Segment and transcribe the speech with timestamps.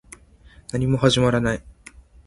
[0.73, 1.63] 何も始まらない